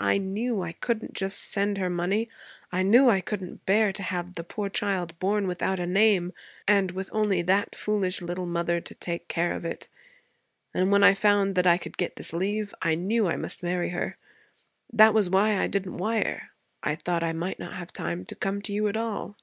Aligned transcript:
I 0.00 0.16
knew 0.16 0.62
I 0.62 0.72
couldn't 0.72 1.12
just 1.12 1.38
send 1.42 1.76
her 1.76 1.90
money. 1.90 2.30
I 2.72 2.82
knew 2.82 3.10
I 3.10 3.20
couldn't 3.20 3.66
bear 3.66 3.92
to 3.92 4.02
have 4.02 4.32
the 4.36 4.42
poor 4.42 4.70
child 4.70 5.18
born 5.18 5.46
without 5.46 5.78
a 5.78 5.86
name 5.86 6.32
and 6.66 6.90
with 6.92 7.10
only 7.12 7.42
that 7.42 7.74
foolish 7.76 8.22
little 8.22 8.46
mother 8.46 8.80
to 8.80 8.94
take 8.94 9.28
care 9.28 9.52
of 9.52 9.66
it. 9.66 9.90
And 10.72 10.90
when 10.90 11.04
I 11.04 11.12
found 11.12 11.58
I 11.66 11.76
could 11.76 11.98
get 11.98 12.16
this 12.16 12.32
leave, 12.32 12.74
I 12.80 12.94
knew 12.94 13.28
I 13.28 13.36
must 13.36 13.62
marry 13.62 13.90
her. 13.90 14.16
That 14.90 15.12
was 15.12 15.28
why 15.28 15.58
I 15.58 15.66
didn't 15.66 15.98
wire. 15.98 16.52
I 16.82 16.94
thought 16.94 17.22
I 17.22 17.34
might 17.34 17.58
not 17.58 17.74
have 17.74 17.92
time 17.92 18.24
to 18.24 18.34
come 18.34 18.62
to 18.62 18.72
you 18.72 18.88
at 18.88 18.96
all.' 18.96 19.36